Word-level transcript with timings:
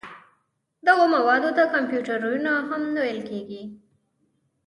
دغو 0.87 1.05
موادو 1.15 1.49
ته 1.57 1.63
کمپوزېټونه 1.73 2.51
هم 2.69 2.83
ویل 3.01 3.19
کېږي. 3.29 3.63